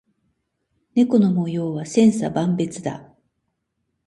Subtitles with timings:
[0.95, 3.13] 猫の模様は千差万別だ。